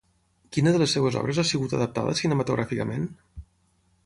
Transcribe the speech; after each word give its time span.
Quina 0.55 0.71
de 0.75 0.79
les 0.83 0.95
seves 0.97 1.17
obres 1.21 1.41
ha 1.43 1.47
sigut 1.51 1.75
adaptada 1.79 2.17
cinematogràficament? 2.23 3.07